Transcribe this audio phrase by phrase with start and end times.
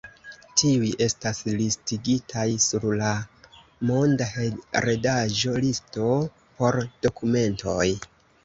[0.59, 3.11] Tiuj estas listigitaj sur la
[3.91, 6.09] monda heredaĵo-listo
[6.57, 7.89] por dokumentoj.